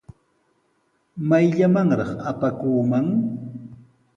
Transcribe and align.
¿Mayllamanraq 1.29 2.11
pakakuuman? 2.23 3.07